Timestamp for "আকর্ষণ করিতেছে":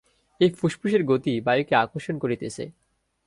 1.75-2.63